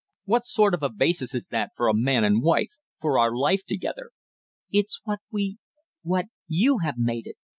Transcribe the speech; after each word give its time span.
"What 0.25 0.45
sort 0.45 0.73
of 0.73 0.81
a 0.81 0.89
basis 0.89 1.35
is 1.35 1.45
that 1.51 1.73
for 1.75 1.87
a 1.87 1.93
man 1.93 2.23
and 2.23 2.41
wife, 2.41 2.71
for 2.99 3.19
our 3.19 3.35
life 3.37 3.63
together?" 3.63 4.09
"It's 4.71 4.99
what 5.03 5.19
we 5.31 5.59
what 6.01 6.25
you 6.47 6.79
have 6.79 6.97
made 6.97 7.27
it!" 7.27 7.35